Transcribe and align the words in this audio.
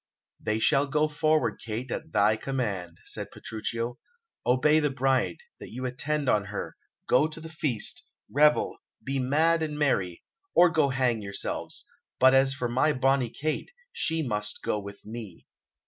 "They 0.39 0.57
shall 0.57 0.87
go 0.87 1.07
forward, 1.07 1.61
Kate, 1.63 1.91
at 1.91 2.11
thy 2.11 2.35
command," 2.35 2.97
said 3.03 3.29
Petruchio. 3.29 3.99
"Obey 4.43 4.79
the 4.79 4.89
bride, 4.89 5.37
you 5.59 5.83
that 5.83 5.93
attend 5.93 6.27
on 6.27 6.45
her; 6.45 6.75
go 7.05 7.27
to 7.27 7.39
the 7.39 7.47
feast, 7.49 8.03
revel, 8.27 8.79
be 9.03 9.19
mad 9.19 9.61
and 9.61 9.77
merry 9.77 10.23
or 10.55 10.71
go 10.71 10.89
hang 10.89 11.21
yourselves! 11.21 11.85
But 12.17 12.33
as 12.33 12.55
for 12.55 12.67
my 12.67 12.93
bonny 12.93 13.29
Kate, 13.29 13.69
she 13.93 14.23
must 14.23 14.63
go 14.63 14.79
with 14.79 15.05
me. 15.05 15.45